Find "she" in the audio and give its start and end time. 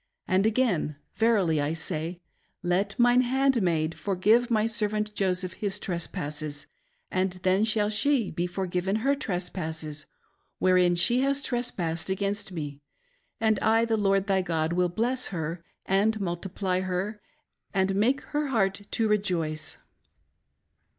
7.91-8.31, 10.95-11.19